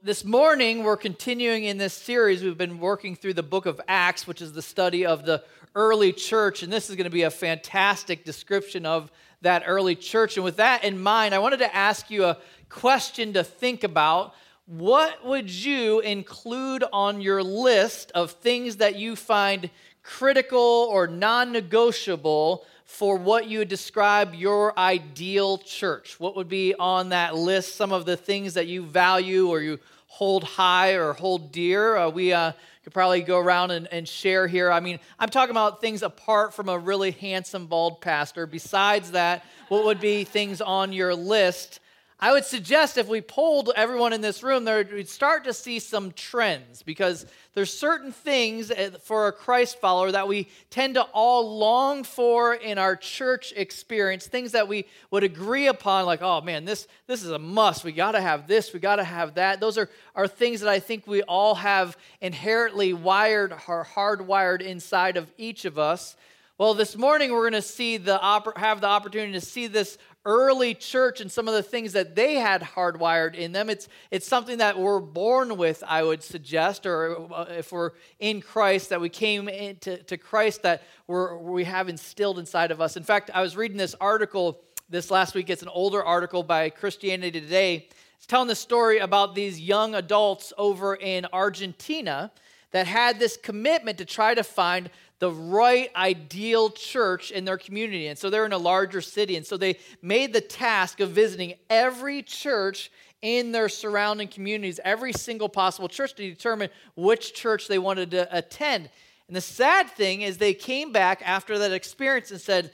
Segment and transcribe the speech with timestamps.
[0.00, 2.40] This morning, we're continuing in this series.
[2.40, 5.42] We've been working through the book of Acts, which is the study of the
[5.74, 6.62] early church.
[6.62, 9.10] And this is going to be a fantastic description of
[9.42, 10.36] that early church.
[10.36, 12.38] And with that in mind, I wanted to ask you a
[12.68, 14.36] question to think about.
[14.66, 19.68] What would you include on your list of things that you find
[20.04, 26.18] critical or non negotiable for what you would describe your ideal church?
[26.18, 27.76] What would be on that list?
[27.76, 31.96] Some of the things that you value or you hold high or hold dear?
[31.96, 34.72] Uh, we uh, could probably go around and, and share here.
[34.72, 38.46] I mean, I'm talking about things apart from a really handsome bald pastor.
[38.46, 41.80] Besides that, what would be things on your list?
[42.20, 45.78] I would suggest if we polled everyone in this room, there we'd start to see
[45.78, 51.02] some trends because there's certain things eh, for a Christ follower that we tend to
[51.02, 56.40] all long for in our church experience, things that we would agree upon, like, oh
[56.40, 57.84] man, this, this is a must.
[57.84, 59.60] We got to have this, we got to have that.
[59.60, 65.16] Those are, are things that I think we all have inherently wired or hardwired inside
[65.16, 66.16] of each of us.
[66.58, 68.18] Well, this morning we're going to see the
[68.56, 72.34] have the opportunity to see this early church and some of the things that they
[72.34, 73.70] had hardwired in them.
[73.70, 78.40] It's, it's something that we're born with, I would suggest, or uh, if we're in
[78.40, 82.96] Christ, that we came into to Christ that we're, we have instilled inside of us.
[82.96, 85.50] In fact, I was reading this article this last week.
[85.50, 87.88] It's an older article by Christianity Today.
[88.16, 92.32] It's telling the story about these young adults over in Argentina
[92.72, 98.06] that had this commitment to try to find the right ideal church in their community.
[98.06, 99.36] And so they're in a larger city.
[99.36, 105.12] And so they made the task of visiting every church in their surrounding communities, every
[105.12, 108.88] single possible church to determine which church they wanted to attend.
[109.26, 112.70] And the sad thing is, they came back after that experience and said,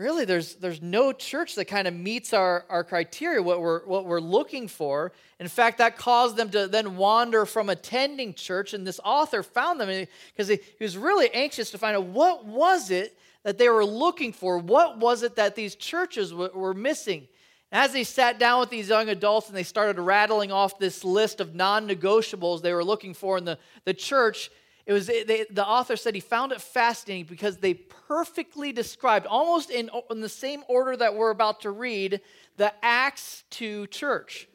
[0.00, 4.06] really there's there's no church that kind of meets our, our criteria what we're what
[4.06, 5.12] we're looking for.
[5.38, 9.80] In fact that caused them to then wander from attending church and this author found
[9.80, 13.68] them because he, he was really anxious to find out what was it that they
[13.68, 14.58] were looking for?
[14.58, 17.28] What was it that these churches w- were missing?
[17.72, 21.40] As they sat down with these young adults and they started rattling off this list
[21.40, 24.50] of non-negotiables they were looking for in the, the church
[24.86, 29.70] it was they, the author said he found it fascinating because they perfectly described, almost
[29.70, 32.20] in, in the same order that we're about to read,
[32.56, 34.48] the Acts 2 church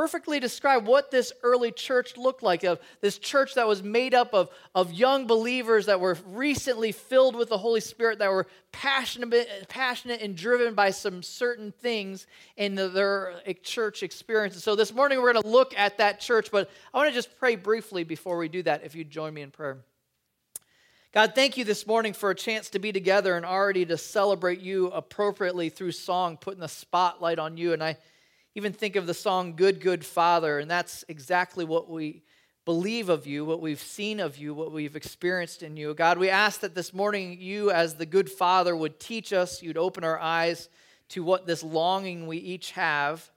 [0.00, 4.32] perfectly describe what this early church looked like of this church that was made up
[4.32, 9.68] of, of young believers that were recently filled with the holy spirit that were passionate,
[9.68, 15.20] passionate and driven by some certain things in the, their church experiences so this morning
[15.20, 18.38] we're going to look at that church but i want to just pray briefly before
[18.38, 19.84] we do that if you join me in prayer
[21.12, 24.60] God, thank you this morning for a chance to be together and already to celebrate
[24.60, 27.72] you appropriately through song, putting the spotlight on you.
[27.72, 27.96] And I
[28.54, 32.22] even think of the song Good, Good Father, and that's exactly what we
[32.64, 35.94] believe of you, what we've seen of you, what we've experienced in you.
[35.94, 39.78] God, we ask that this morning you, as the good Father, would teach us, you'd
[39.78, 40.68] open our eyes
[41.10, 43.30] to what this longing we each have,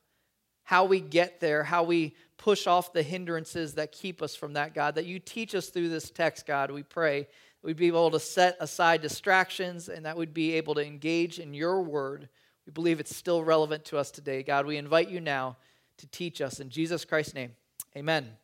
[0.63, 4.73] how we get there, how we push off the hindrances that keep us from that,
[4.73, 4.95] God.
[4.95, 7.27] That you teach us through this text, God, we pray.
[7.61, 11.53] We'd be able to set aside distractions and that we'd be able to engage in
[11.53, 12.29] your word
[12.65, 14.43] we believe it's still relevant to us today.
[14.43, 15.57] God, we invite you now
[15.97, 16.59] to teach us.
[16.59, 17.55] In Jesus Christ's name,
[17.95, 18.37] amen.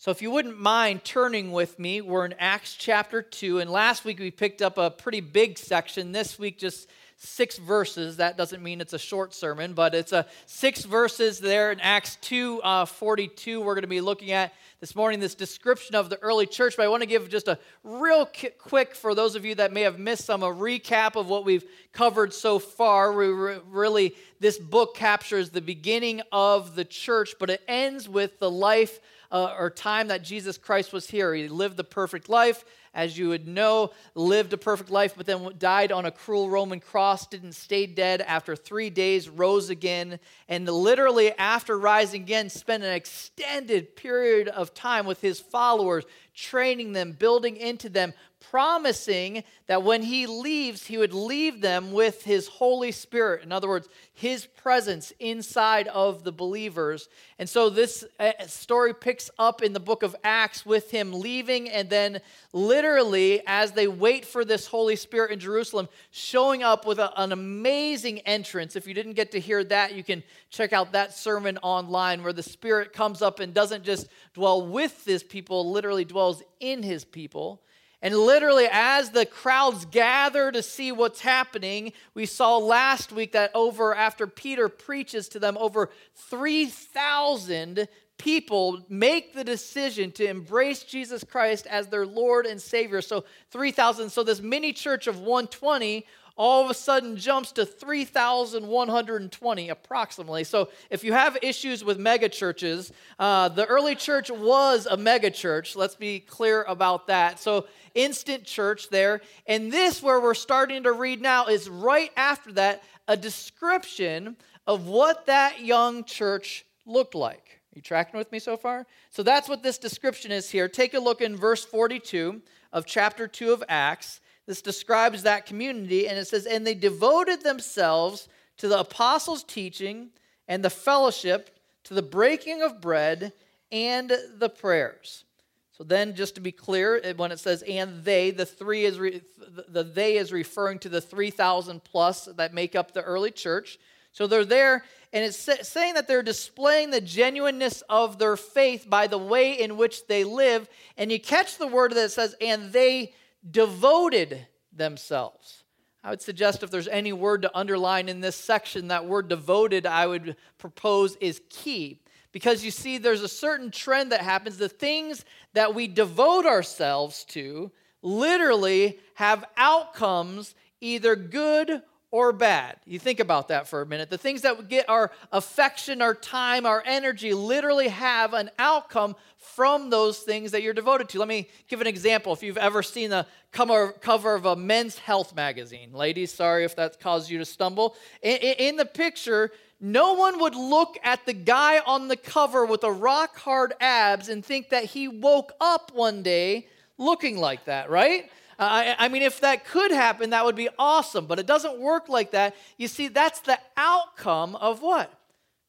[0.00, 3.58] So, if you wouldn't mind turning with me, we're in Acts chapter 2.
[3.58, 6.12] And last week we picked up a pretty big section.
[6.12, 8.18] This week, just six verses.
[8.18, 12.14] That doesn't mean it's a short sermon, but it's a six verses there in Acts
[12.20, 13.60] 2 uh, 42.
[13.60, 16.74] We're going to be looking at this morning this description of the early church.
[16.76, 19.82] But I want to give just a real quick, for those of you that may
[19.82, 23.12] have missed some, a recap of what we've covered so far.
[23.12, 28.48] We really, this book captures the beginning of the church, but it ends with the
[28.48, 31.34] life uh, or time that Jesus Christ was here.
[31.34, 35.48] He lived the perfect life as you would know, lived a perfect life, but then
[35.58, 40.18] died on a cruel Roman cross, didn't stay dead after three days, rose again,
[40.48, 46.04] and literally after rising again, spent an extended period of time with his followers,
[46.34, 52.22] training them, building into them, promising that when he leaves, he would leave them with
[52.22, 53.42] his Holy Spirit.
[53.42, 57.08] In other words, his presence inside of the believers.
[57.38, 61.68] And so this uh, story picks up in the book of Acts with him leaving,
[61.68, 62.20] and then
[62.52, 67.32] literally, as they wait for this Holy Spirit in Jerusalem, showing up with a, an
[67.32, 68.76] amazing entrance.
[68.76, 72.32] If you didn't get to hear that, you can check out that sermon online where
[72.32, 77.04] the Spirit comes up and doesn't just dwell with his people, literally dwells in his
[77.04, 77.62] people.
[78.00, 83.50] And literally, as the crowds gather to see what's happening, we saw last week that
[83.54, 91.24] over after Peter preaches to them, over 3,000 people make the decision to embrace Jesus
[91.24, 93.00] Christ as their Lord and Savior.
[93.00, 94.10] So 3,000.
[94.10, 96.04] So this mini church of 120
[96.38, 100.44] all of a sudden jumps to 3,120 approximately.
[100.44, 105.76] So if you have issues with megachurches, uh, the early church was a megachurch.
[105.76, 107.40] Let's be clear about that.
[107.40, 109.20] So instant church there.
[109.46, 114.36] And this, where we're starting to read now, is right after that a description
[114.66, 117.60] of what that young church looked like.
[117.72, 118.86] Are you tracking with me so far?
[119.10, 120.68] So that's what this description is here.
[120.68, 122.40] Take a look in verse 42
[122.72, 124.20] of chapter 2 of Acts.
[124.48, 130.08] This describes that community, and it says, And they devoted themselves to the apostles' teaching
[130.48, 131.50] and the fellowship,
[131.84, 133.34] to the breaking of bread
[133.70, 135.26] and the prayers.
[135.72, 139.20] So then, just to be clear, when it says "and they," the three is re,
[139.68, 143.78] the "they" is referring to the three thousand plus that make up the early church.
[144.12, 145.36] So they're there, and it's
[145.68, 150.24] saying that they're displaying the genuineness of their faith by the way in which they
[150.24, 150.70] live.
[150.96, 153.12] And you catch the word that says "and they
[153.48, 155.64] devoted themselves.
[156.04, 159.84] I would suggest if there's any word to underline in this section, that word devoted,
[159.84, 162.00] I would propose, is key.
[162.30, 164.58] Because you see, there's a certain trend that happens.
[164.58, 165.24] The things
[165.54, 172.76] that we devote ourselves to literally have outcomes, either good or bad.
[172.86, 174.08] You think about that for a minute.
[174.08, 179.90] The things that get our affection, our time, our energy literally have an outcome from
[179.90, 181.18] those things that you're devoted to.
[181.18, 182.32] Let me give an example.
[182.32, 186.98] If you've ever seen the cover of a men's health magazine, ladies, sorry if that
[186.98, 187.94] caused you to stumble.
[188.22, 189.50] In the picture,
[189.80, 194.28] no one would look at the guy on the cover with the rock hard abs
[194.28, 198.30] and think that he woke up one day looking like that, right?
[198.58, 202.08] I, I mean, if that could happen, that would be awesome, but it doesn't work
[202.08, 202.56] like that.
[202.76, 205.12] You see, that's the outcome of what?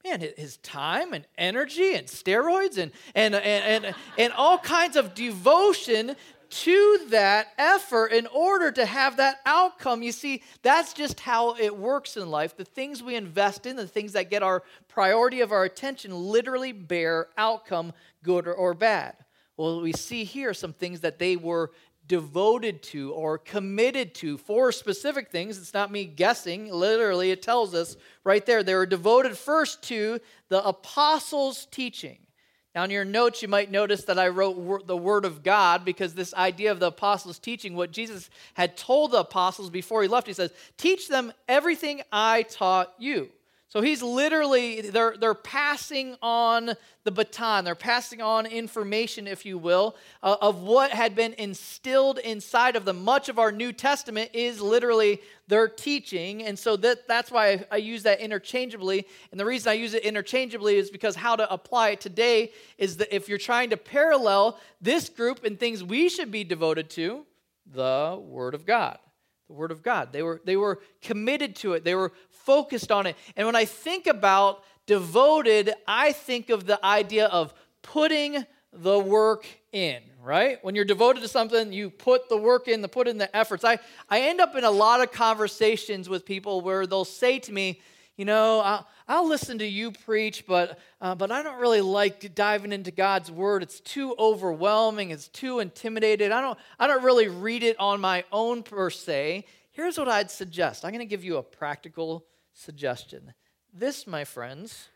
[0.04, 5.14] Man, his time and energy and steroids and, and, and, and, and all kinds of
[5.14, 6.16] devotion
[6.50, 10.02] to that effort in order to have that outcome.
[10.02, 12.58] You see, that's just how it works in life.
[12.58, 16.72] The things we invest in, the things that get our priority of our attention, literally
[16.72, 17.94] bear outcome,
[18.24, 19.16] good or, or bad.
[19.58, 21.72] Well, we see here some things that they were
[22.10, 25.58] devoted to or committed to for specific things.
[25.58, 26.70] It's not me guessing.
[26.70, 27.96] Literally, it tells us
[28.26, 28.64] right there.
[28.64, 30.20] They were devoted first to
[30.50, 32.18] the apostles' teaching.
[32.76, 36.14] Now, in your notes, you might notice that I wrote the Word of God because
[36.14, 40.28] this idea of the apostles' teaching, what Jesus had told the apostles before he left,
[40.28, 43.30] he says, Teach them everything I taught you.
[43.70, 46.74] So he's literally, they're, they're passing on
[47.04, 47.64] the baton.
[47.64, 52.84] They're passing on information, if you will, uh, of what had been instilled inside of
[52.84, 53.04] them.
[53.04, 56.44] Much of our New Testament is literally their teaching.
[56.44, 59.06] And so that, that's why I, I use that interchangeably.
[59.30, 62.98] And the reason I use it interchangeably is because how to apply it today is
[62.98, 67.24] that if you're trying to parallel this group and things we should be devoted to,
[67.72, 68.98] the Word of God
[69.50, 70.14] the word of god.
[70.14, 71.84] They were they were committed to it.
[71.84, 73.18] They were focused on it.
[73.36, 79.46] And when i think about devoted i think of the idea of putting the work
[79.72, 80.62] in right?
[80.64, 83.64] When you're devoted to something you put the work in the put in the efforts.
[83.64, 83.80] I
[84.10, 87.82] i end up in a lot of conversations with people where they'll say to me
[88.20, 92.36] you know, I'll, I'll listen to you preach, but, uh, but I don't really like
[92.36, 93.64] diving into God's word.
[93.64, 96.34] It's too overwhelming, it's too intimidated.
[96.34, 99.46] I don't, I don't really read it on my own per se.
[99.72, 103.34] Here's what I'd suggest I'm going to give you a practical suggestion.
[103.74, 104.90] This, my friends,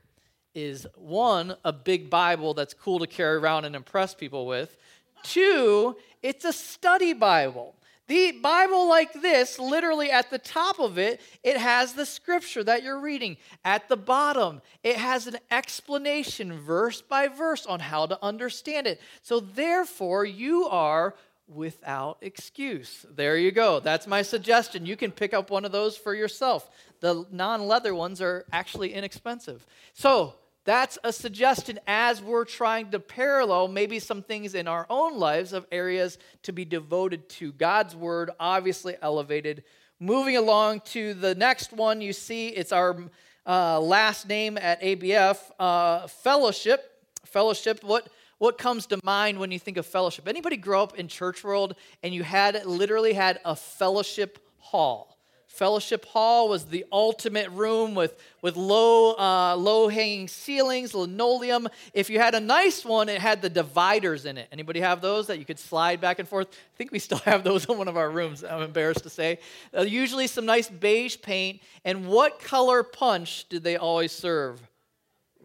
[0.54, 4.76] is one, a big Bible that's cool to carry around and impress people with.
[5.24, 7.74] Two, it's a study Bible.
[8.08, 12.84] The Bible, like this, literally at the top of it, it has the scripture that
[12.84, 13.38] you're reading.
[13.64, 19.00] At the bottom, it has an explanation, verse by verse, on how to understand it.
[19.22, 21.16] So, therefore, you are
[21.48, 23.06] without excuse.
[23.16, 23.80] There you go.
[23.80, 24.86] That's my suggestion.
[24.86, 26.70] You can pick up one of those for yourself.
[27.00, 29.66] The non leather ones are actually inexpensive.
[29.94, 35.18] So, that's a suggestion as we're trying to parallel maybe some things in our own
[35.20, 37.52] lives of areas to be devoted to.
[37.52, 39.64] God's word, obviously elevated.
[40.00, 42.98] Moving along to the next one, you see it's our
[43.46, 46.92] uh, last name at ABF uh, fellowship.
[47.26, 50.28] Fellowship, what, what comes to mind when you think of fellowship?
[50.30, 55.13] Anybody grow up in church world and you had literally had a fellowship hall?
[55.54, 61.68] Fellowship Hall was the ultimate room with, with low, uh, low hanging ceilings, linoleum.
[61.94, 64.48] If you had a nice one, it had the dividers in it.
[64.52, 66.48] Anybody have those that you could slide back and forth?
[66.50, 69.38] I think we still have those in one of our rooms, I'm embarrassed to say.
[69.78, 71.62] Uh, usually some nice beige paint.
[71.86, 74.60] And what color punch did they always serve?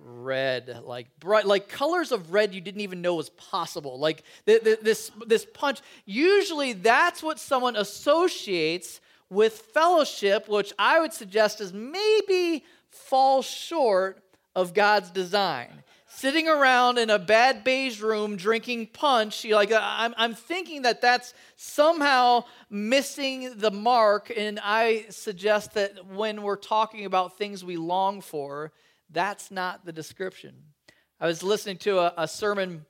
[0.01, 5.11] red like bright like colors of red you didn't even know was possible like this
[5.27, 9.01] this punch usually that's what someone associates
[9.31, 14.23] with fellowship, which I would suggest is maybe falls short
[14.55, 15.83] of God's design.
[16.11, 21.01] Sitting around in a bad beige room drinking punch, you like I'm, I'm thinking that
[21.01, 24.33] that's somehow missing the mark.
[24.35, 28.73] And I suggest that when we're talking about things we long for,
[29.11, 30.55] that's not the description.
[31.21, 32.85] I was listening to a, a sermon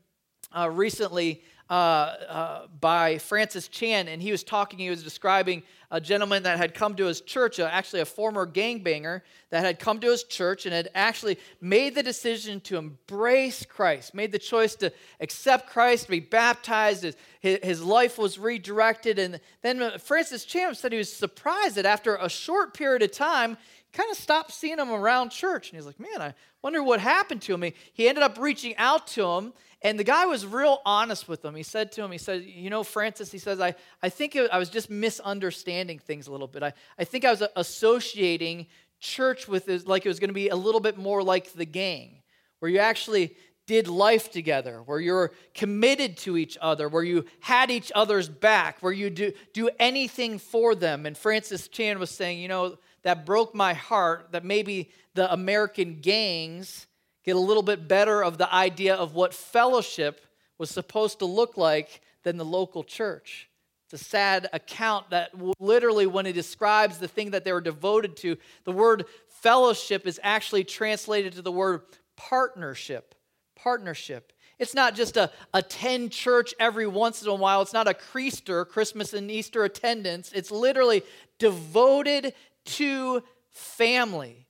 [0.57, 6.01] uh, recently uh, uh, by Francis Chan, and he was talking, he was describing a
[6.01, 10.01] gentleman that had come to his church, uh, actually a former gangbanger that had come
[10.01, 14.75] to his church and had actually made the decision to embrace Christ, made the choice
[14.77, 17.07] to accept Christ, to be baptized.
[17.41, 19.19] His, his life was redirected.
[19.19, 23.13] And then uh, Francis Chan said he was surprised that after a short period of
[23.13, 23.57] time,
[23.93, 25.71] kind of stopped seeing him around church.
[25.71, 27.73] And he's like, man, I wonder what happened to him.
[27.93, 31.55] He ended up reaching out to him and the guy was real honest with him.
[31.55, 34.51] He said to him, he said, You know, Francis, he says, I, I think it,
[34.53, 36.63] I was just misunderstanding things a little bit.
[36.63, 38.67] I, I think I was associating
[39.01, 42.23] church with like it was going to be a little bit more like the gang,
[42.59, 47.71] where you actually did life together, where you're committed to each other, where you had
[47.71, 51.07] each other's back, where you do, do anything for them.
[51.07, 55.99] And Francis Chan was saying, You know, that broke my heart that maybe the American
[56.03, 56.87] gangs
[57.25, 60.21] get a little bit better of the idea of what fellowship
[60.59, 63.49] was supposed to look like than the local church.
[63.87, 68.15] It's a sad account that literally, when it describes the thing that they were devoted
[68.19, 71.81] to, the word fellowship is actually translated to the word
[72.15, 73.15] partnership.
[73.57, 74.35] Partnership.
[74.59, 77.63] It's not just a attend church every once in a while.
[77.63, 80.31] It's not a Creaster, Christmas and Easter attendance.
[80.35, 81.03] It's literally
[81.39, 82.35] devoted
[82.77, 84.49] to family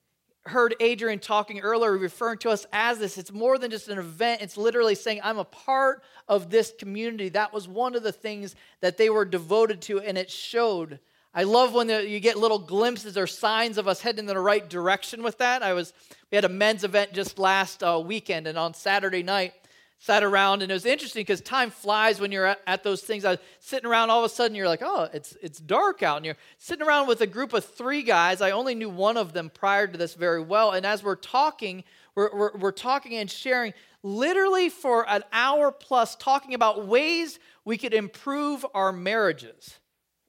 [0.48, 3.18] heard Adrian talking earlier, referring to us as this.
[3.18, 7.28] It's more than just an event, it's literally saying, I'm a part of this community.
[7.30, 10.98] That was one of the things that they were devoted to, and it showed.
[11.34, 14.68] I love when you get little glimpses or signs of us heading in the right
[14.68, 15.62] direction with that.
[15.62, 15.92] I was
[16.30, 19.54] we had a men's event just last uh, weekend, and on Saturday night,
[19.98, 23.24] sat around and it was interesting because time flies when you're at, at, those things.
[23.24, 26.18] I was sitting around all of a sudden you're like oh it's it's dark out
[26.18, 28.40] and you're sitting around with a group of three guys.
[28.40, 31.84] I only knew one of them prior to this very well and as we're talking
[32.14, 37.76] we're, we're, we're talking and sharing literally for an hour plus talking about ways we
[37.76, 39.78] could improve our marriages.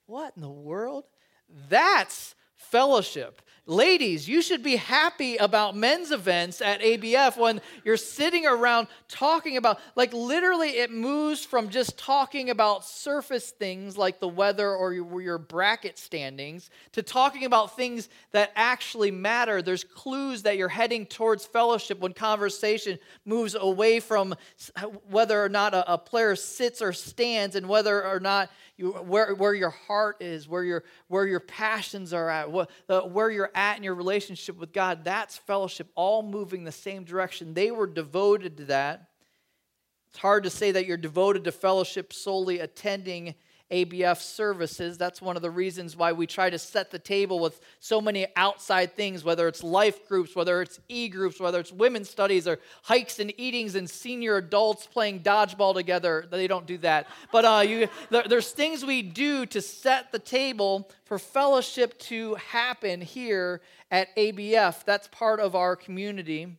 [0.05, 1.05] What in the world?
[1.69, 8.47] That's fellowship Ladies, you should be happy about men's events at ABF when you're sitting
[8.47, 14.27] around talking about, like, literally, it moves from just talking about surface things like the
[14.27, 19.61] weather or your, your, bracket standings to talking about things that actually matter.
[19.61, 24.33] There's clues that you're heading towards fellowship when conversation moves away from
[25.11, 29.53] whether or not a, player sits or stands and whether or not you, where, where
[29.53, 32.49] your heart is, where your, where your passions are at,
[33.11, 35.03] where you're at in your relationship with God.
[35.03, 37.53] That's fellowship, all moving the same direction.
[37.53, 39.09] They were devoted to that.
[40.09, 43.35] It's hard to say that you're devoted to fellowship solely attending
[43.71, 44.97] ABF services.
[44.97, 48.27] That's one of the reasons why we try to set the table with so many
[48.35, 52.59] outside things, whether it's life groups, whether it's e groups, whether it's women's studies or
[52.83, 56.27] hikes and eatings and senior adults playing dodgeball together.
[56.29, 57.07] They don't do that.
[57.31, 62.35] But uh, you, there, there's things we do to set the table for fellowship to
[62.35, 63.61] happen here
[63.91, 64.83] at ABF.
[64.85, 66.57] That's part of our community.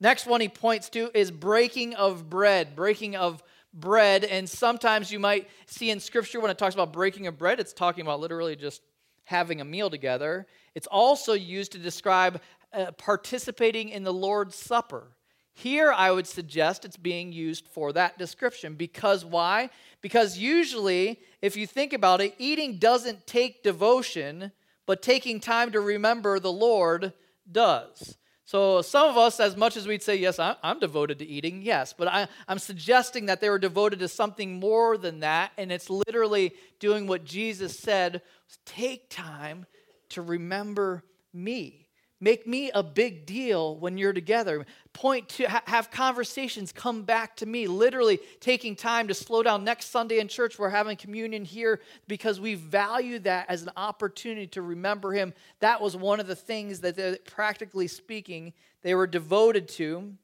[0.00, 3.42] Next one he points to is breaking of bread, breaking of
[3.74, 4.24] bread.
[4.24, 7.72] And sometimes you might see in Scripture when it talks about breaking of bread, it's
[7.72, 8.80] talking about literally just
[9.24, 10.46] having a meal together.
[10.74, 12.40] It's also used to describe
[12.72, 15.08] uh, participating in the Lord's Supper.
[15.56, 18.74] Here, I would suggest it's being used for that description.
[18.74, 19.70] Because why?
[20.00, 24.50] Because usually, if you think about it, eating doesn't take devotion,
[24.84, 27.12] but taking time to remember the Lord
[27.50, 28.16] does.
[28.46, 31.94] So, some of us, as much as we'd say, yes, I'm, devoted to eating, yes,
[31.96, 35.88] but I, I'm suggesting that they were devoted to something more than that, and it's
[35.88, 38.20] literally doing what Jesus said
[38.66, 39.64] take time
[40.10, 41.83] to remember me.
[42.20, 44.64] Make me a big deal when you're together.
[44.92, 47.66] Point to ha- have conversations, come back to me.
[47.66, 49.64] Literally taking time to slow down.
[49.64, 54.46] Next Sunday in church, we're having communion here because we value that as an opportunity
[54.48, 55.34] to remember him.
[55.60, 58.52] That was one of the things that, practically speaking,
[58.82, 60.14] they were devoted to.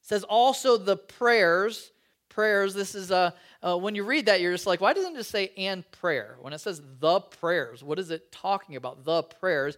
[0.00, 1.92] It says also the prayers
[2.30, 2.72] prayers.
[2.72, 3.32] This is uh,
[3.62, 6.36] uh, when you read that, you're just like, why doesn't it just say and prayer?
[6.40, 9.04] When it says the prayers, what is it talking about?
[9.04, 9.76] The prayers.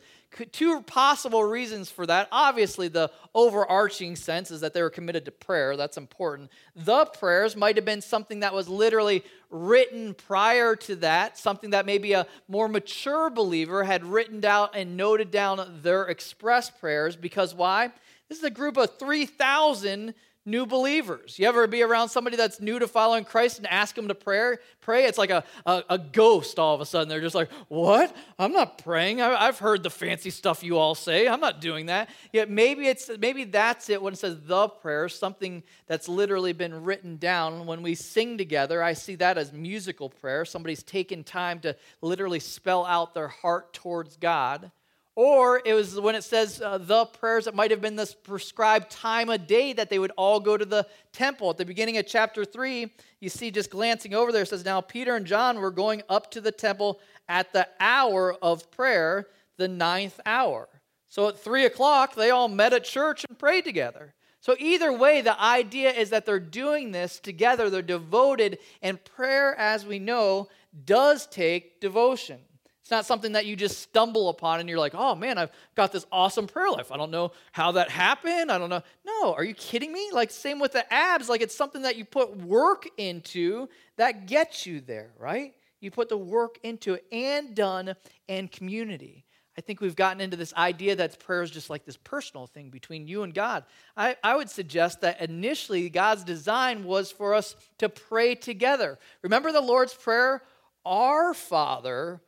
[0.52, 2.28] Two possible reasons for that.
[2.30, 5.76] Obviously, the overarching sense is that they were committed to prayer.
[5.76, 6.50] That's important.
[6.76, 11.84] The prayers might have been something that was literally written prior to that, something that
[11.84, 17.16] maybe a more mature believer had written down and noted down their express prayers.
[17.16, 17.90] Because why?
[18.28, 21.38] This is a group of 3,000 new believers.
[21.38, 24.56] You ever be around somebody that's new to following Christ and ask them to pray?
[24.80, 25.04] Pray.
[25.04, 27.08] It's like a, a, a ghost all of a sudden.
[27.08, 28.14] They're just like, what?
[28.38, 29.20] I'm not praying.
[29.20, 31.28] I, have heard the fancy stuff you all say.
[31.28, 32.08] I'm not doing that.
[32.32, 36.82] Yet maybe it's maybe that's it when it says the prayer, something that's literally been
[36.82, 37.66] written down.
[37.66, 40.44] When we sing together, I see that as musical prayer.
[40.44, 44.72] Somebody's taken time to literally spell out their heart towards God.
[45.14, 48.90] Or it was when it says uh, the prayers, it might have been this prescribed
[48.90, 51.50] time of day that they would all go to the temple.
[51.50, 52.90] At the beginning of chapter 3,
[53.20, 56.40] you see just glancing over there, says, Now Peter and John were going up to
[56.40, 59.26] the temple at the hour of prayer,
[59.58, 60.68] the ninth hour.
[61.08, 64.14] So at 3 o'clock, they all met at church and prayed together.
[64.40, 69.54] So, either way, the idea is that they're doing this together, they're devoted, and prayer,
[69.54, 70.48] as we know,
[70.84, 72.40] does take devotion.
[72.82, 75.92] It's not something that you just stumble upon and you're like, oh man, I've got
[75.92, 76.90] this awesome prayer life.
[76.90, 78.50] I don't know how that happened.
[78.50, 78.82] I don't know.
[79.06, 80.10] No, are you kidding me?
[80.12, 81.28] Like, same with the abs.
[81.28, 85.54] Like, it's something that you put work into that gets you there, right?
[85.80, 87.94] You put the work into it and done
[88.28, 89.26] and community.
[89.56, 92.70] I think we've gotten into this idea that prayer is just like this personal thing
[92.70, 93.64] between you and God.
[93.96, 98.98] I, I would suggest that initially God's design was for us to pray together.
[99.22, 100.42] Remember the Lord's Prayer?
[100.84, 102.22] Our Father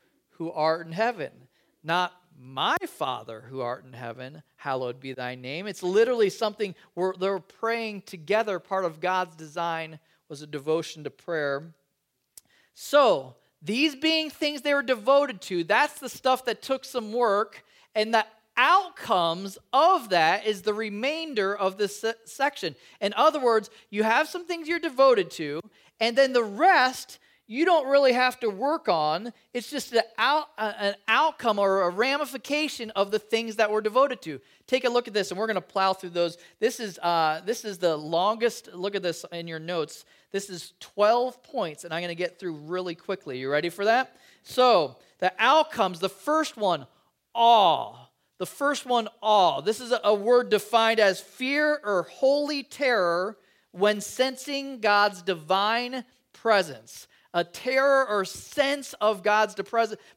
[0.45, 1.31] who art in heaven,
[1.83, 5.67] not my Father who art in heaven, hallowed be thy name.
[5.67, 8.59] It's literally something where they're praying together.
[8.59, 9.99] Part of God's design
[10.29, 11.75] was a devotion to prayer.
[12.75, 17.65] So, these being things they were devoted to, that's the stuff that took some work.
[17.95, 18.27] And the
[18.59, 22.77] outcomes of that is the remainder of this section.
[23.01, 25.63] In other words, you have some things you're devoted to,
[26.01, 29.33] and then the rest you don't really have to work on.
[29.53, 34.23] It's just an, out, an outcome or a ramification of the things that we're devoted
[34.23, 34.41] to.
[34.67, 36.39] Take a look at this, and we're going to plow through those.
[36.59, 40.07] This is, uh, this is the longest, look at this in your notes.
[40.33, 43.39] This is 12 points, and I'm going to get through really quickly.
[43.39, 44.17] You ready for that?
[44.43, 46.87] So, the outcomes, the first one,
[47.35, 48.07] awe.
[48.39, 49.61] The first one, awe.
[49.61, 53.37] This is a word defined as fear or holy terror
[53.71, 59.57] when sensing God's divine presence a terror or sense of God's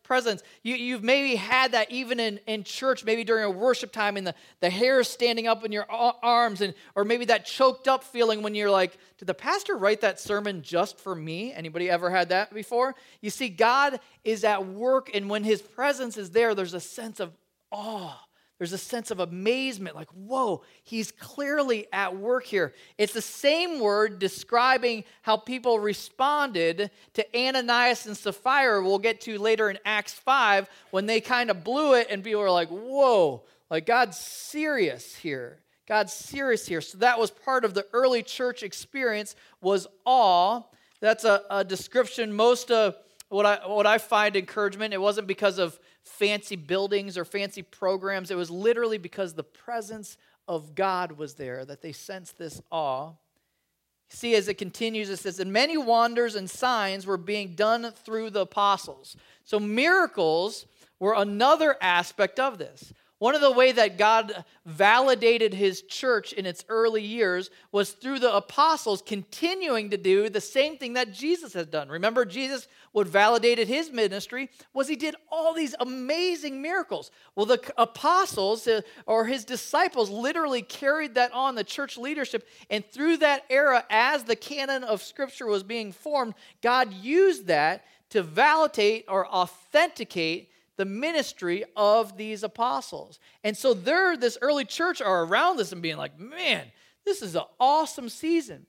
[0.03, 0.43] presence.
[0.61, 4.27] You, have maybe had that even in, in church, maybe during a worship time, and
[4.27, 8.43] the, the hair standing up in your arms, and or maybe that choked up feeling
[8.43, 11.51] when you're like, did the pastor write that sermon just for me?
[11.51, 12.93] Anybody ever had that before?
[13.19, 17.19] You see, God is at work, and when his presence is there, there's a sense
[17.19, 17.35] of
[17.71, 18.26] awe
[18.57, 22.73] there's a sense of amazement, like, whoa, he's clearly at work here.
[22.97, 29.37] It's the same word describing how people responded to Ananias and Sapphira, we'll get to
[29.37, 33.43] later in Acts 5, when they kind of blew it and people were like, whoa,
[33.69, 35.59] like God's serious here.
[35.87, 36.81] God's serious here.
[36.81, 40.63] So that was part of the early church experience was awe.
[40.99, 42.95] That's a, a description most of
[43.29, 44.93] what I, what I find encouragement.
[44.93, 48.31] It wasn't because of fancy buildings or fancy programs.
[48.31, 50.17] It was literally because the presence
[50.47, 53.11] of God was there that they sensed this awe.
[54.09, 58.29] See, as it continues, it says, and many wonders and signs were being done through
[58.29, 59.17] the apostles.
[59.43, 60.65] So miracles
[60.99, 62.93] were another aspect of this.
[63.19, 68.19] One of the way that God validated his church in its early years was through
[68.19, 71.89] the apostles continuing to do the same thing that Jesus has done.
[71.89, 77.09] Remember Jesus what validated his ministry was he did all these amazing miracles.
[77.35, 82.85] Well, the apostles uh, or his disciples literally carried that on the church leadership and
[82.85, 88.21] through that era as the canon of scripture was being formed, God used that to
[88.21, 93.19] validate or authenticate the ministry of these apostles.
[93.43, 96.65] And so they're, this early church are around this and being like, man,
[97.05, 98.65] this is an awesome season.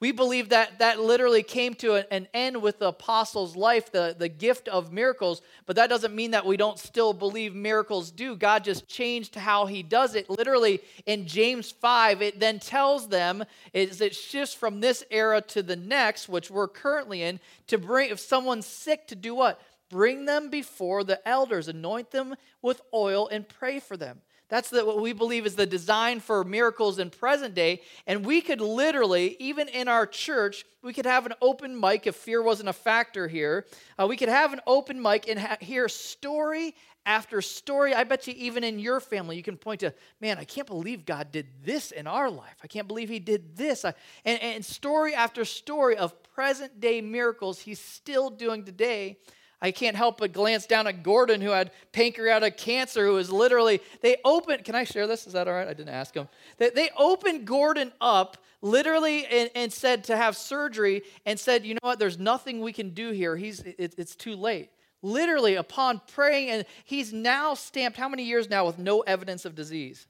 [0.00, 4.30] We believe that that literally came to an end with the apostles' life, the, the
[4.30, 8.34] gift of miracles, but that doesn't mean that we don't still believe miracles do.
[8.34, 10.30] God just changed how he does it.
[10.30, 13.44] Literally in James 5, it then tells them
[13.74, 18.08] is it shifts from this era to the next, which we're currently in, to bring
[18.08, 19.60] if someone's sick to do what?
[19.90, 24.22] Bring them before the elders, anoint them with oil, and pray for them.
[24.48, 27.82] That's the, what we believe is the design for miracles in present day.
[28.06, 32.16] And we could literally, even in our church, we could have an open mic if
[32.16, 33.66] fear wasn't a factor here.
[33.96, 36.74] Uh, we could have an open mic and ha- hear story
[37.06, 37.94] after story.
[37.94, 41.06] I bet you, even in your family, you can point to, man, I can't believe
[41.06, 42.56] God did this in our life.
[42.62, 43.84] I can't believe He did this.
[43.84, 49.18] I, and, and story after story of present day miracles He's still doing today.
[49.62, 53.80] I can't help but glance down at Gordon, who had pancreatic cancer, who was literally,
[54.00, 55.26] they opened, can I share this?
[55.26, 55.68] Is that all right?
[55.68, 56.28] I didn't ask him.
[56.56, 61.74] They, they opened Gordon up literally and, and, said to have surgery and said, you
[61.74, 63.36] know what, there's nothing we can do here.
[63.36, 64.70] He's, it, it's too late.
[65.02, 69.54] Literally, upon praying, and he's now stamped how many years now with no evidence of
[69.54, 70.06] disease?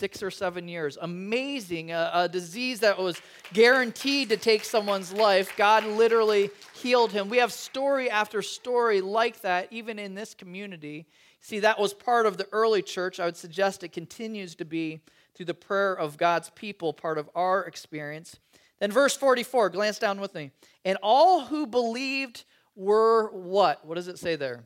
[0.00, 0.96] Six or seven years.
[1.00, 1.92] Amazing.
[1.92, 3.20] A, a, disease that was
[3.52, 5.54] guaranteed to take someone's life.
[5.58, 7.28] God literally healed him.
[7.28, 11.06] We have story after story like that, even in this community.
[11.40, 13.20] See, that was part of the early church.
[13.20, 15.02] I would suggest it continues to be
[15.34, 18.38] through the prayer of God's people, part of our experience.
[18.78, 20.50] Then, verse 44, glance down with me.
[20.82, 23.84] And all who believed were what?
[23.84, 24.64] What does it say there?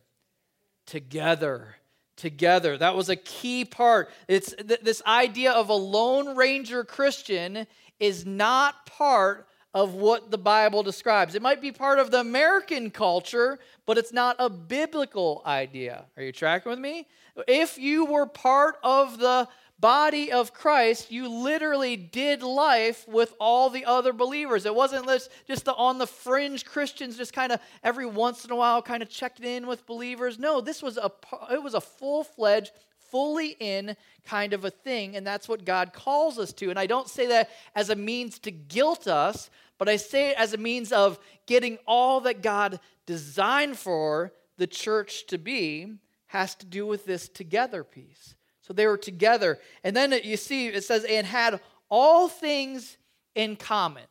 [0.87, 1.75] Together
[2.17, 2.77] together.
[2.79, 4.11] That was a key part.
[4.29, 7.67] It's th- this idea of a lone ranger Christian
[8.01, 11.35] is not part of what the Bible describes.
[11.35, 16.05] It might be part of the American culture, but it's not a biblical idea.
[16.17, 17.09] Are you tracking with me?
[17.49, 19.49] If you were part of the
[19.85, 24.65] body of Christ, you literally did life with all the other believers.
[24.65, 25.07] It wasn't
[25.47, 29.03] just the on the fringe Christians just kind of every once in a while kind
[29.03, 30.39] of checked in with believers.
[30.39, 31.13] No, this was a
[31.53, 32.73] it was a full-fledged
[33.11, 33.95] fully in
[34.25, 36.71] kind of a thing and that's what God calls us to.
[36.71, 40.39] And I don't say that as a means to guilt us, but I say it
[40.39, 45.93] as a means of getting all that God designed for the church to be
[46.29, 48.35] has to do with this together piece.
[48.67, 49.59] So they were together.
[49.83, 52.97] And then you see it says, and had all things
[53.35, 54.05] in common.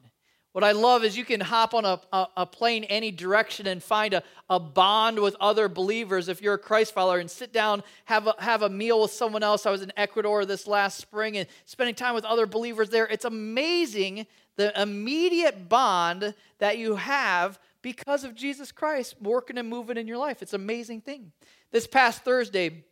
[0.51, 3.81] What I love is you can hop on a, a, a, plane any direction and
[3.81, 7.81] find a, a bond with other believers if you're a Christ follower and sit down,
[8.05, 9.65] have a, have a meal with someone else.
[9.65, 13.07] I was in Ecuador this last spring and spending time with other believers there.
[13.07, 19.97] It's amazing the immediate bond that you have because of Jesus Christ working and moving
[19.97, 20.43] in your life.
[20.43, 21.31] It's an amazing thing.
[21.71, 22.83] This past Thursday,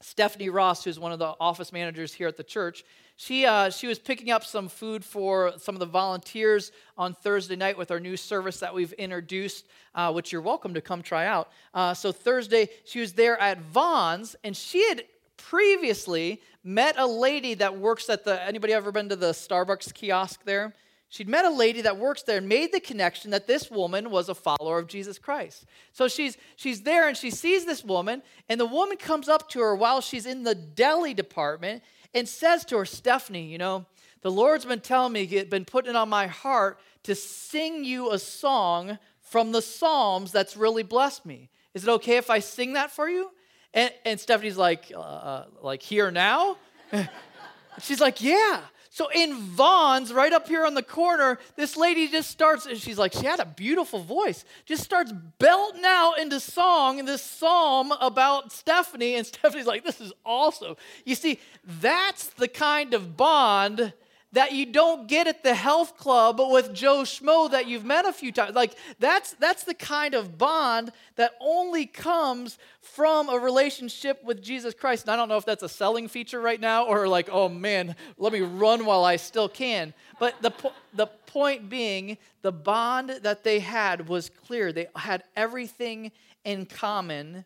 [0.00, 2.84] Stephanie Ross, who's one of the office managers here at the church,
[3.16, 7.56] she, uh, she was picking up some food for some of the volunteers on Thursday
[7.56, 11.24] night with our new service that we've introduced, uh, which you're welcome to come try
[11.24, 11.50] out.
[11.72, 15.04] Uh, so Thursday, she was there at Vons, and she had
[15.38, 18.42] previously met a lady that works at the.
[18.42, 20.74] Anybody ever been to the Starbucks kiosk there?
[21.08, 24.28] She'd met a lady that works there and made the connection that this woman was
[24.28, 25.64] a follower of Jesus Christ.
[25.92, 29.60] So she's, she's there and she sees this woman, and the woman comes up to
[29.60, 33.86] her while she's in the deli department and says to her, Stephanie, you know,
[34.22, 38.18] the Lord's been telling me, been putting it on my heart to sing you a
[38.18, 41.50] song from the Psalms that's really blessed me.
[41.74, 43.30] Is it okay if I sing that for you?
[43.72, 46.56] And, and Stephanie's like, uh, uh like here now?
[47.80, 48.60] She's like, yeah.
[48.96, 52.96] So in Vons, right up here on the corner, this lady just starts, and she's
[52.96, 57.92] like, she had a beautiful voice, just starts belting out into song in this psalm
[58.00, 59.16] about Stephanie.
[59.16, 60.76] And Stephanie's like, this is awesome.
[61.04, 63.92] You see, that's the kind of bond
[64.32, 68.12] that you don't get at the health club with Joe Schmo that you've met a
[68.12, 68.54] few times.
[68.54, 74.74] Like that's that's the kind of bond that only comes from a relationship with Jesus
[74.74, 75.04] Christ.
[75.04, 77.94] And I don't know if that's a selling feature right now or like, oh man,
[78.18, 79.94] let me run while I still can.
[80.18, 84.72] But the po- the point being, the bond that they had was clear.
[84.72, 86.10] They had everything
[86.44, 87.44] in common.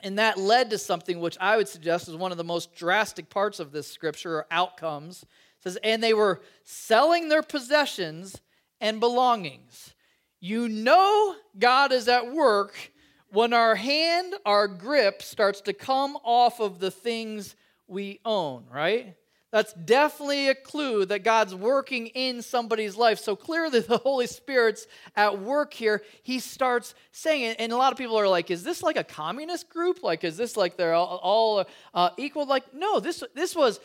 [0.00, 3.30] And that led to something which I would suggest is one of the most drastic
[3.30, 5.24] parts of this scripture or outcomes
[5.64, 8.40] says, and they were selling their possessions
[8.80, 9.94] and belongings.
[10.40, 12.92] You know God is at work
[13.30, 17.56] when our hand, our grip starts to come off of the things
[17.88, 19.16] we own, right?
[19.54, 23.20] That's definitely a clue that God's working in somebody's life.
[23.20, 26.02] So clearly, the Holy Spirit's at work here.
[26.24, 29.04] He starts saying it, and a lot of people are like, "Is this like a
[29.04, 30.02] communist group?
[30.02, 32.98] Like, is this like they're all, all uh, equal?" Like, no.
[32.98, 33.78] This this was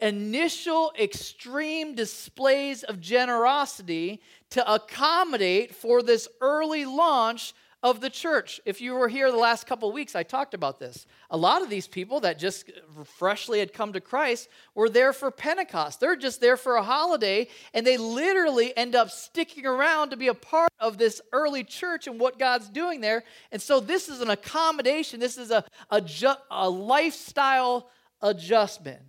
[0.00, 7.52] initial extreme displays of generosity to accommodate for this early launch
[7.82, 8.60] of the church.
[8.66, 11.06] If you were here the last couple weeks, I talked about this.
[11.30, 12.70] A lot of these people that just
[13.04, 15.98] freshly had come to Christ were there for Pentecost.
[15.98, 20.28] They're just there for a holiday, and they literally end up sticking around to be
[20.28, 23.24] a part of this early church and what God's doing there.
[23.50, 27.88] And so, this is an accommodation, this is a, a, ju- a lifestyle
[28.20, 29.00] adjustment.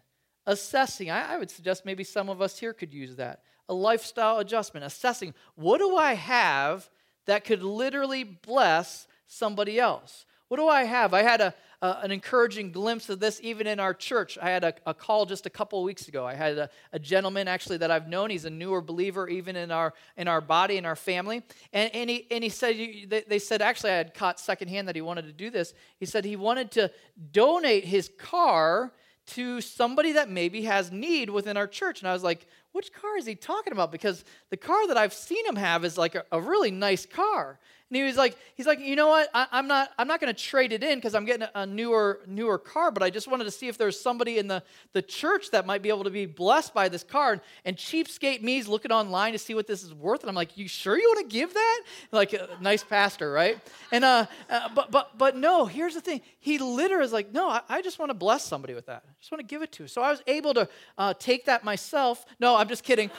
[0.47, 3.41] Assessing, I, I would suggest maybe some of us here could use that.
[3.69, 6.89] A lifestyle adjustment, assessing what do I have
[7.25, 10.25] that could literally bless somebody else.
[10.47, 11.13] What do I have?
[11.13, 14.37] I had a, an encouraging glimpse of this even in our church.
[14.41, 16.25] I had a, a call just a couple weeks ago.
[16.25, 18.29] I had a, a, gentleman actually that I've known.
[18.29, 21.41] He's a newer believer even in our in our body in our family.
[21.71, 22.75] And, and he and he said
[23.07, 25.73] they, they said actually I had caught secondhand that he wanted to do this.
[25.97, 26.91] He said he wanted to
[27.31, 28.91] donate his car
[29.35, 31.99] to somebody that maybe has need within our church.
[31.99, 33.91] And I was like, which car is he talking about?
[33.91, 37.59] Because the car that I've seen him have is like a, a really nice car.
[37.91, 39.29] And he was like, he's like, you know what?
[39.33, 41.65] I, am not, I'm not going to trade it in because I'm getting a, a,
[41.65, 42.89] newer, newer car.
[42.89, 45.81] But I just wanted to see if there's somebody in the, the church that might
[45.81, 47.33] be able to be blessed by this car.
[47.33, 50.21] And, and cheapskate me's looking online to see what this is worth.
[50.21, 51.83] And I'm like, you sure you want to give that?
[52.13, 53.59] Like a nice pastor, right?
[53.91, 55.65] And uh, uh, but but but no.
[55.65, 56.21] Here's the thing.
[56.39, 59.03] He literally is like, no, I, I just want to bless somebody with that.
[59.05, 59.89] I just want to give it to.
[59.89, 62.25] So I was able to uh, take that myself.
[62.39, 63.11] No, I'm just kidding.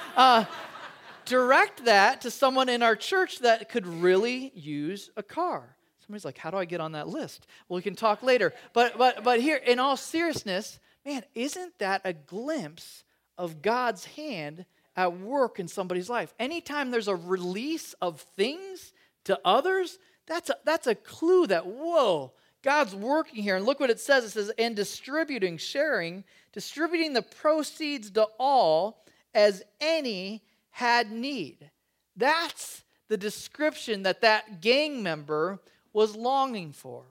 [1.24, 5.76] Direct that to someone in our church that could really use a car.
[6.00, 8.52] Somebody's like, "How do I get on that list?" Well, we can talk later.
[8.72, 13.04] But but but here, in all seriousness, man, isn't that a glimpse
[13.38, 16.34] of God's hand at work in somebody's life?
[16.38, 18.92] Anytime there's a release of things
[19.24, 22.32] to others, that's a, that's a clue that whoa,
[22.62, 23.56] God's working here.
[23.56, 24.24] And look what it says.
[24.24, 29.04] It says, "and distributing, sharing, distributing the proceeds to all
[29.34, 31.70] as any." Had need.
[32.16, 35.60] That's the description that that gang member
[35.92, 37.04] was longing for.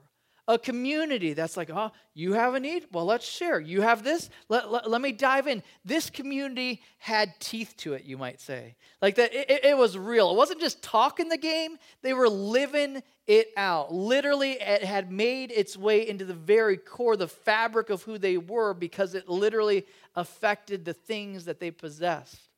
[0.48, 2.86] A community that's like, oh, you have a need?
[2.90, 3.60] Well, let's share.
[3.60, 4.28] You have this?
[4.48, 5.62] Let, let, let me dive in.
[5.84, 8.74] This community had teeth to it, you might say.
[9.00, 10.32] Like that, it, it was real.
[10.32, 13.94] It wasn't just talking the game, they were living it out.
[13.94, 18.36] Literally, it had made its way into the very core, the fabric of who they
[18.36, 22.48] were, because it literally affected the things that they possessed.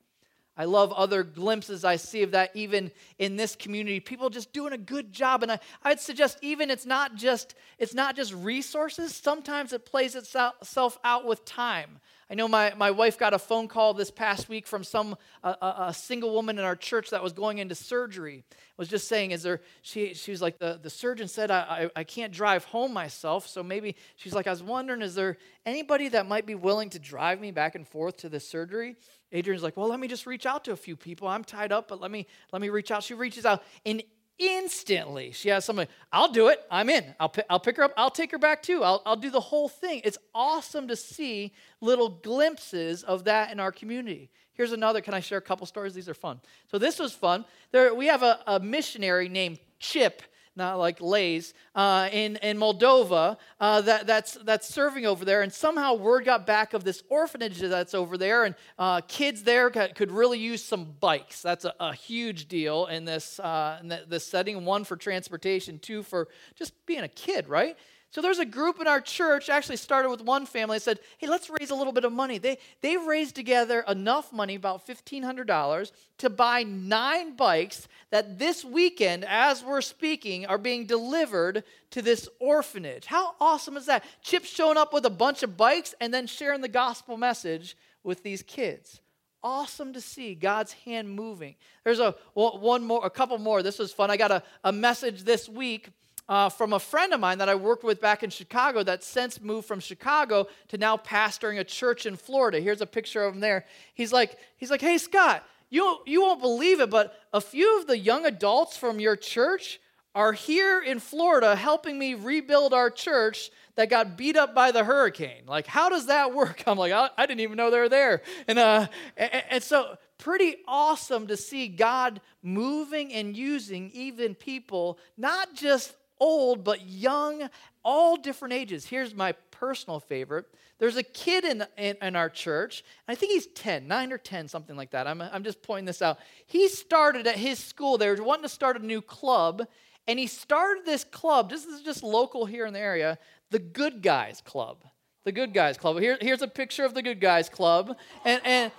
[0.57, 3.99] I love other glimpses I see of that even in this community.
[3.99, 5.43] People just doing a good job.
[5.43, 9.15] And I, I'd suggest even it's not just it's not just resources.
[9.15, 11.99] Sometimes it plays itself out with time.
[12.31, 15.85] I know my, my wife got a phone call this past week from some a,
[15.89, 18.45] a, single woman in our church that was going into surgery.
[18.79, 19.61] Was just saying, is there?
[19.83, 23.47] She she was like the, the surgeon said I, I I can't drive home myself,
[23.47, 25.37] so maybe she's like I was wondering, is there
[25.67, 28.97] anybody that might be willing to drive me back and forth to the surgery?
[29.35, 31.27] Adrian's like, well, let me just reach out to a few people.
[31.27, 33.03] I'm tied up, but let me let me reach out.
[33.03, 34.03] She reaches out, and
[34.37, 36.61] instantly she has somebody i'll do it.
[36.69, 37.15] I'm in.
[37.21, 37.93] I'll, I'll pick her up.
[37.97, 38.83] I'll take her back too.
[38.83, 40.01] I'll, I'll do the whole thing.
[40.05, 44.31] It's awesome to see little glimpses of that in our community.
[44.53, 45.01] Here's another.
[45.01, 45.95] Can i share a couple stories?
[45.95, 46.41] These are fun.
[46.71, 47.45] So this was fun.
[47.73, 50.23] There we have a, a missionary named chip
[50.57, 55.43] not like Lay's, uh, in, in Moldova uh, that, that's, that's serving over there.
[55.43, 59.71] And somehow word got back of this orphanage that's over there, and uh, kids there
[59.71, 61.43] could really use some bikes.
[61.43, 64.65] That's a, a huge deal in this, uh, in this setting.
[64.65, 67.77] One for transportation, two for just being a kid, right?
[68.15, 71.51] So there's a group in our church, actually started with one family, said, hey, let's
[71.51, 72.39] raise a little bit of money.
[72.39, 79.25] They, they raised together enough money, about $1,500, to buy nine bikes that this weekend,
[79.25, 83.07] as we're speaking, are being delivered to this orphanage.
[83.07, 84.05] How awesome is that?
[84.23, 88.23] Chip's showing up with a bunch of bikes and then sharing the gospel message with
[88.23, 89.01] these kids
[89.43, 91.55] awesome to see God's hand moving.
[91.85, 93.63] There's a one more, a couple more.
[93.63, 94.11] This was fun.
[94.11, 95.91] I got a, a message this week
[96.29, 99.41] uh, from a friend of mine that I worked with back in Chicago that since
[99.41, 102.61] moved from Chicago to now pastoring a church in Florida.
[102.61, 103.65] Here's a picture of him there.
[103.95, 107.87] He's like, he's like, hey Scott, you you won't believe it, but a few of
[107.87, 109.81] the young adults from your church
[110.15, 114.85] are here in Florida helping me rebuild our church that got beat up by the
[114.85, 115.43] hurricane.
[115.47, 116.63] Like, how does that work?
[116.67, 118.23] I'm like, I, I didn't even know they were there.
[118.47, 124.99] And, uh, and, and so, pretty awesome to see God moving and using even people,
[125.19, 127.49] not just old, but young,
[127.85, 128.87] all different ages.
[128.87, 130.47] Here's my personal favorite.
[130.79, 134.49] There's a kid in, in, in, our church, I think he's 10, 9 or 10,
[134.49, 135.07] something like that.
[135.07, 136.19] I'm, I'm just pointing this out.
[136.47, 139.67] He started at his school, they were wanting to start a new club,
[140.07, 143.19] and he started this club, this is just local here in the area,
[143.51, 144.85] the Good Guys Club.
[145.25, 145.99] The Good Guys Club.
[146.01, 147.97] Here, here's a picture of the Good Guys Club.
[148.25, 148.73] And, and,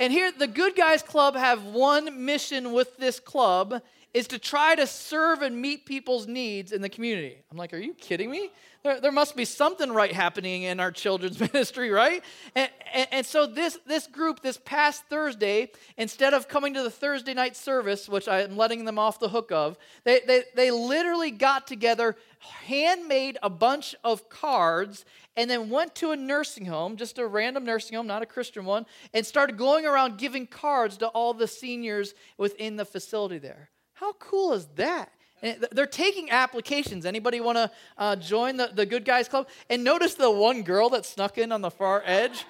[0.00, 3.82] and here, the Good Guys Club have one mission with this club,
[4.14, 7.38] is to try to serve and meet people's needs in the community.
[7.50, 8.50] I'm like, are you kidding me?
[8.82, 12.22] There, there must be something right happening in our children's ministry, right?
[12.54, 16.90] And, and, and, so this, this group, this past Thursday, instead of coming to the
[16.90, 21.30] Thursday night service, which I'm letting them off the hook of, they, they, they literally
[21.30, 27.18] got together, handmade a bunch of cards, and then went to a nursing home, just
[27.18, 31.06] a random nursing home, not a Christian one, and started going around giving cards to
[31.08, 33.70] all the seniors within the facility there.
[34.02, 35.12] How cool is that?
[35.42, 37.06] And they're taking applications.
[37.06, 39.46] Anybody want to uh, join the, the Good Guys Club?
[39.70, 42.44] And notice the one girl that snuck in on the far edge.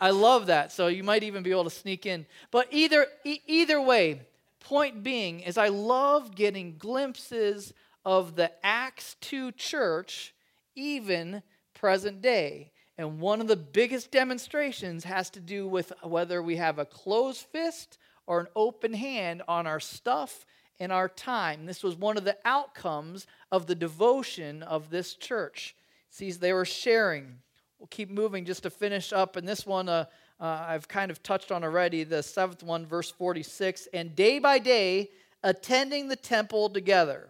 [0.00, 0.72] I love that.
[0.72, 2.24] So you might even be able to sneak in.
[2.50, 4.22] But either e- either way,
[4.58, 7.74] point being is I love getting glimpses
[8.06, 10.32] of the Acts 2 church,
[10.74, 11.42] even
[11.74, 12.72] present day.
[12.96, 17.42] And one of the biggest demonstrations has to do with whether we have a closed
[17.52, 20.46] fist or an open hand on our stuff
[20.78, 21.66] in our time.
[21.66, 25.74] This was one of the outcomes of the devotion of this church.
[26.10, 27.38] See, they were sharing.
[27.78, 29.36] We'll keep moving just to finish up.
[29.36, 30.06] And this one uh,
[30.38, 33.88] uh, I've kind of touched on already, the seventh one, verse 46.
[33.92, 35.10] And day by day,
[35.42, 37.28] attending the temple together.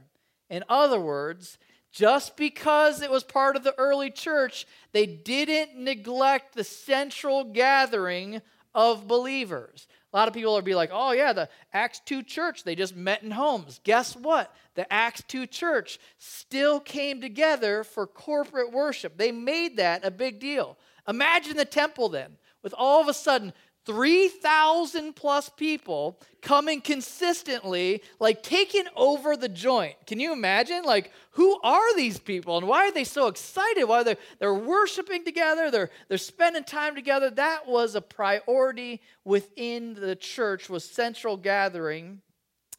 [0.51, 1.59] In other words,
[1.93, 8.43] just because it was part of the early church, they didn't neglect the central gathering
[8.75, 9.87] of believers.
[10.17, 12.97] A lot of people will be like, oh, yeah, the Acts 2 church, they just
[12.97, 13.83] met in homes.
[13.85, 14.51] Guess what?
[14.75, 19.19] The Acts 2 church still came together for corporate worship.
[19.19, 20.79] They made that a big deal.
[21.07, 23.53] Imagine the temple then, with all of a sudden
[23.87, 29.95] 3,000 plus people coming consistently, like taking over the joint.
[30.07, 30.83] Can you imagine?
[30.83, 33.85] Like, who are these people and why are they so excited?
[33.85, 37.31] Why they're, they're worshiping together, they're, they're spending time together.
[37.31, 42.21] That was a priority within the church, was central gathering.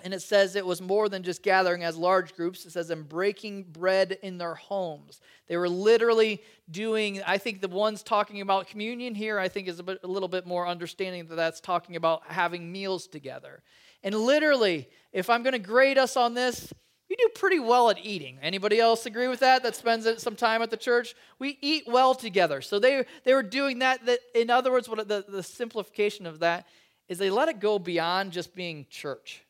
[0.03, 2.65] And it says it was more than just gathering as large groups.
[2.65, 5.21] It says them breaking bread in their homes.
[5.47, 9.79] They were literally doing, I think the ones talking about communion here, I think is
[9.79, 13.63] a, bit, a little bit more understanding that that's talking about having meals together.
[14.03, 16.71] And literally, if I'm going to grade us on this,
[17.09, 18.37] we do pretty well at eating.
[18.41, 19.63] Anybody else agree with that?
[19.63, 21.15] That spends some time at the church.
[21.39, 22.61] We eat well together.
[22.61, 24.05] So they they were doing that.
[24.05, 26.67] That in other words, what the, the simplification of that
[27.07, 29.43] is they let it go beyond just being church.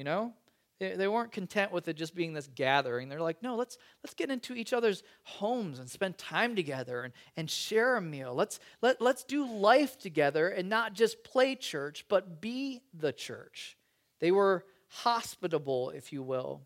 [0.00, 0.32] You know,
[0.78, 3.10] they, weren't content with it just being this gathering.
[3.10, 7.12] They're like, no, let's let's get into each other's homes and spend time together and,
[7.36, 8.34] and share a meal.
[8.34, 13.76] Let's let, let's do life together and not just play church, but be the church.
[14.20, 16.62] They were hospitable, if you will.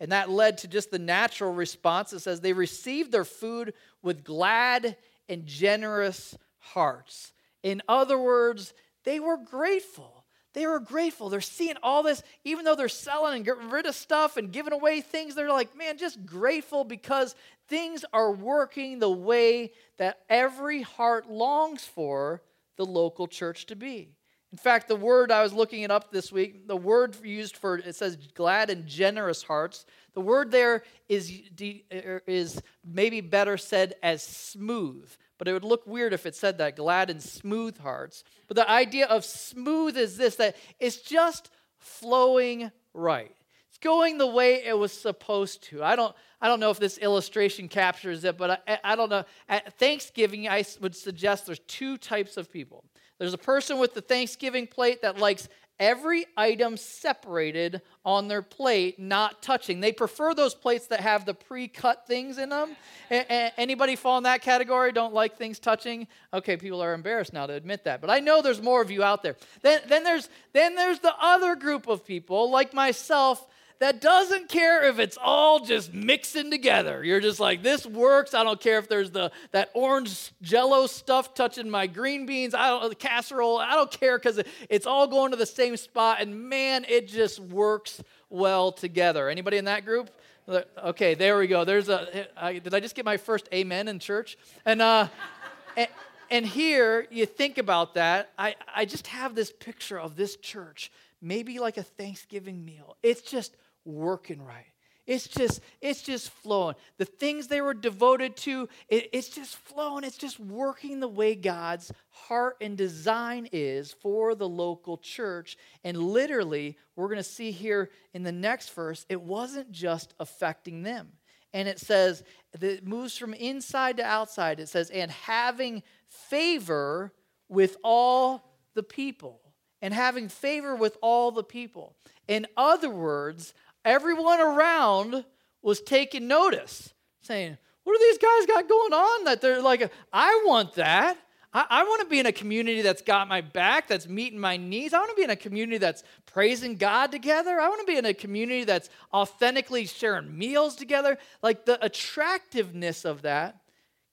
[0.00, 2.12] And that led to just the natural response.
[2.12, 4.96] It says they received their food with glad
[5.28, 7.32] and generous hearts.
[7.62, 10.21] In other words, they were grateful.
[10.54, 11.28] They were grateful.
[11.28, 14.72] They're seeing all this, even though they're selling and getting rid of stuff and giving
[14.72, 17.34] away things, they're like, man, just grateful because
[17.68, 22.42] things are working the way that every heart longs for
[22.76, 24.10] the local church to be.
[24.52, 27.78] In fact, the word I was looking it up this week, the word used for
[27.78, 29.86] it says glad and generous hearts.
[30.12, 35.10] The word there is, is maybe better said as smooth
[35.42, 38.22] but it would look weird if it said that glad and smooth hearts.
[38.46, 43.34] But the idea of smooth is this that it's just flowing right.
[43.68, 45.82] It's going the way it was supposed to.
[45.82, 49.24] I don't I don't know if this illustration captures it, but I, I don't know.
[49.48, 52.84] At Thanksgiving, I would suggest there's two types of people.
[53.18, 55.48] There's a person with the Thanksgiving plate that likes
[55.78, 59.80] every item separated on their plate, not touching.
[59.80, 62.76] They prefer those plates that have the pre-cut things in them.
[63.10, 64.92] A- anybody fall in that category?
[64.92, 66.06] Don't like things touching?
[66.32, 69.02] Okay, people are embarrassed now to admit that, but I know there's more of you
[69.02, 69.36] out there.
[69.62, 73.46] Then, then there's then there's the other group of people like myself
[73.82, 77.02] that doesn't care if it's all just mixing together.
[77.02, 78.32] You're just like, this works.
[78.32, 82.54] I don't care if there's the that orange jello stuff touching my green beans.
[82.54, 83.58] I don't the casserole.
[83.58, 84.40] I don't care because
[84.70, 86.18] it's all going to the same spot.
[86.20, 89.28] And man, it just works well together.
[89.28, 90.10] Anybody in that group?
[90.48, 91.64] Okay, there we go.
[91.64, 92.28] There's a.
[92.36, 94.38] I, did I just get my first amen in church?
[94.64, 95.08] And uh,
[95.76, 95.88] and,
[96.30, 98.30] and here you think about that.
[98.38, 100.92] I I just have this picture of this church
[101.22, 102.96] maybe like a Thanksgiving meal.
[103.02, 104.66] It's just working right.
[105.04, 106.76] It's just, it's just flowing.
[106.96, 110.04] The things they were devoted to, it, it's just flowing.
[110.04, 115.56] It's just working the way God's heart and design is for the local church.
[115.82, 120.84] And literally, we're going to see here in the next verse, it wasn't just affecting
[120.84, 121.08] them.
[121.52, 122.22] And it says,
[122.60, 124.60] it moves from inside to outside.
[124.60, 127.12] It says, and having favor
[127.48, 129.40] with all the people.
[129.82, 131.96] And having favor with all the people.
[132.28, 133.52] In other words,
[133.84, 135.24] everyone around
[135.62, 140.42] was taking notice, saying, What do these guys got going on that they're like, I
[140.46, 141.16] want that?
[141.52, 144.56] I, I want to be in a community that's got my back, that's meeting my
[144.56, 144.94] needs.
[144.94, 147.60] I want to be in a community that's praising God together.
[147.60, 151.18] I want to be in a community that's authentically sharing meals together.
[151.42, 153.58] Like the attractiveness of that.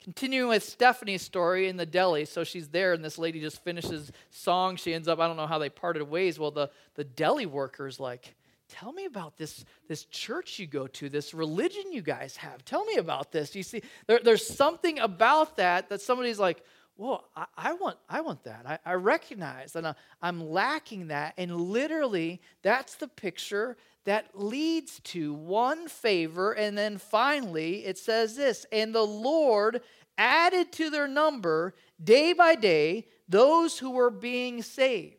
[0.02, 4.14] Continuing with Stephanie's story in the deli, so she's there, and this lady just finishes
[4.30, 4.78] song.
[4.78, 6.40] She ends up, I don't know how they parted ways.
[6.40, 8.34] Well, the, the deli worker's like,
[8.70, 12.64] tell me about this, this church you go to, this religion you guys have.
[12.64, 13.56] Tell me about this.
[13.56, 16.64] You see, there, there's something about that that somebody's like,
[16.96, 18.66] well, I, I, want, I want that.
[18.66, 21.34] I, I recognize that I'm lacking that.
[21.38, 26.52] And literally, that's the picture that leads to one favor.
[26.52, 29.82] And then finally, it says this And the Lord
[30.18, 35.19] added to their number day by day those who were being saved.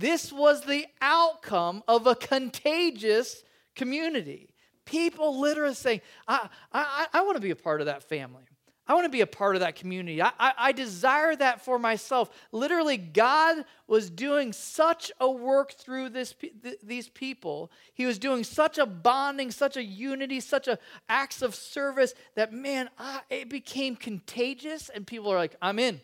[0.00, 3.44] This was the outcome of a contagious
[3.76, 4.48] community.
[4.86, 8.44] People literally saying, I, I, I want to be a part of that family.
[8.86, 10.22] I want to be a part of that community.
[10.22, 12.30] I, I, I, desire that for myself.
[12.50, 17.70] Literally, God was doing such a work through this, th- these people.
[17.92, 20.78] He was doing such a bonding, such a unity, such a
[21.10, 24.88] acts of service that, man, I, it became contagious.
[24.88, 26.00] And people are like, I'm in.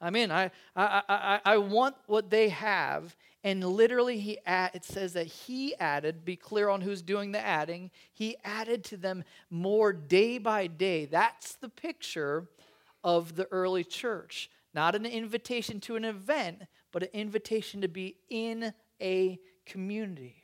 [0.00, 0.30] I'm in.
[0.30, 3.16] I, I, I, I want what they have.
[3.42, 7.40] And literally, he add, it says that he added, be clear on who's doing the
[7.40, 11.04] adding, he added to them more day by day.
[11.04, 12.48] That's the picture
[13.02, 14.50] of the early church.
[14.72, 20.36] Not an invitation to an event, but an invitation to be in a community.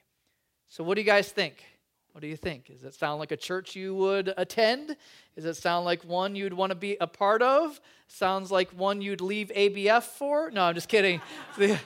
[0.68, 1.64] So, what do you guys think?
[2.12, 2.66] What do you think?
[2.66, 4.96] Does it sound like a church you would attend?
[5.36, 7.80] Does it sound like one you'd want to be a part of?
[8.08, 10.50] Sounds like one you'd leave ABF for?
[10.50, 11.20] No, I'm just kidding.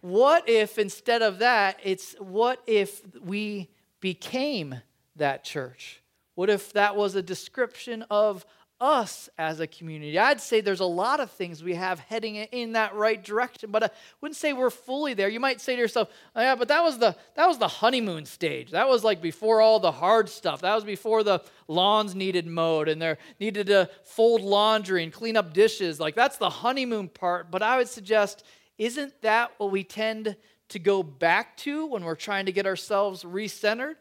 [0.00, 3.68] what if instead of that, it's what if we
[4.00, 4.76] became
[5.16, 6.02] that church?
[6.36, 8.46] What if that was a description of
[8.80, 10.18] us as a community.
[10.18, 13.84] I'd say there's a lot of things we have heading in that right direction, but
[13.84, 15.28] I wouldn't say we're fully there.
[15.28, 18.24] You might say to yourself, oh, "Yeah, but that was the that was the honeymoon
[18.24, 18.70] stage.
[18.70, 20.60] That was like before all the hard stuff.
[20.60, 25.36] That was before the lawns needed mowed and there needed to fold laundry and clean
[25.36, 25.98] up dishes.
[25.98, 28.44] Like that's the honeymoon part." But I would suggest,
[28.78, 30.36] isn't that what we tend
[30.68, 33.94] to go back to when we're trying to get ourselves recentered?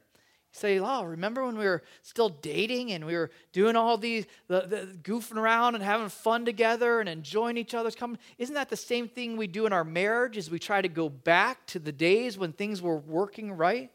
[0.57, 4.61] Say, oh, remember when we were still dating and we were doing all these, the,
[4.61, 8.21] the, goofing around and having fun together and enjoying each other's company?
[8.37, 11.09] Isn't that the same thing we do in our marriage as we try to go
[11.09, 13.91] back to the days when things were working right?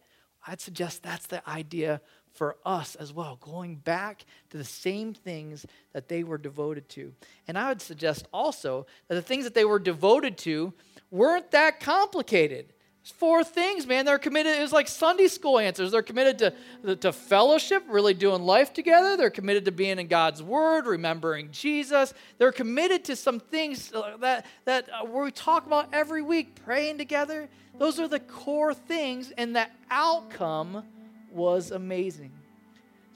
[0.47, 2.01] I'd suggest that's the idea
[2.33, 7.13] for us as well, going back to the same things that they were devoted to.
[7.47, 10.73] And I would suggest also that the things that they were devoted to
[11.11, 12.73] weren't that complicated
[13.11, 14.05] four things, man.
[14.05, 14.59] They're committed.
[14.59, 15.91] It was like Sunday school answers.
[15.91, 19.17] They're committed to, to fellowship, really doing life together.
[19.17, 22.15] They're committed to being in God's Word, remembering Jesus.
[22.39, 27.49] They're committed to some things that, that uh, we talk about every week, praying together.
[27.79, 30.85] Those are the core things, and the outcome
[31.33, 32.31] was amazing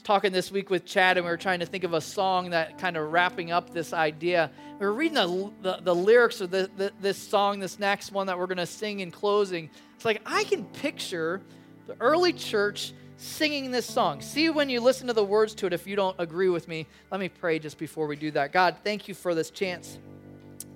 [0.07, 2.79] talking this week with Chad, and we were trying to think of a song that
[2.79, 4.53] kind of wrapping up this idea.
[4.79, 8.29] We were reading the, the, the lyrics of the, the, this song, this next one
[8.29, 9.69] that we're going to sing in closing.
[9.97, 11.43] It's like I can picture
[11.89, 14.21] the early church singing this song.
[14.21, 16.87] See when you listen to the words to it if you don't agree with me.
[17.11, 18.53] Let me pray just before we do that.
[18.53, 19.99] God, thank you for this chance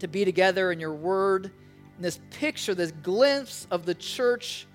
[0.00, 1.52] to be together in your word,
[1.96, 4.66] in this picture, this glimpse of the church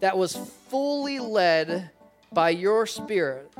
[0.00, 1.92] that was fully led
[2.32, 3.52] by your Spirit.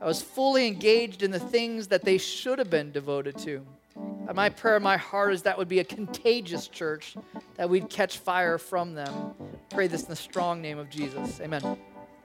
[0.00, 3.64] I was fully engaged in the things that they should have been devoted to.
[3.96, 7.16] And my prayer my heart is that would be a contagious church,
[7.56, 9.34] that we'd catch fire from them.
[9.70, 11.40] Pray this in the strong name of Jesus.
[11.40, 11.76] Amen.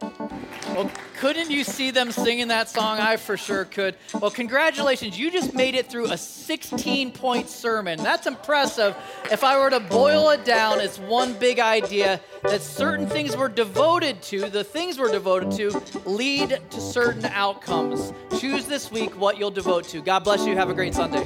[0.02, 3.00] Well, couldn't you see them singing that song?
[3.00, 3.96] I for sure could.
[4.20, 5.18] Well, congratulations.
[5.18, 8.02] You just made it through a 16 point sermon.
[8.04, 8.96] That's impressive.
[9.32, 13.48] If I were to boil it down, it's one big idea that certain things we're
[13.48, 18.12] devoted to, the things we're devoted to, lead to certain outcomes.
[18.39, 20.02] Choose this week what you'll devote to.
[20.02, 20.56] God bless you.
[20.56, 21.26] Have a great Sunday.